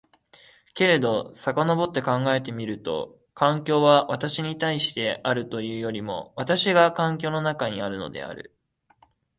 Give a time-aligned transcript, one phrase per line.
[0.73, 8.51] けれど翻って考えてみると、環境は私に対してあるというよりも私が環境の中にあるのである。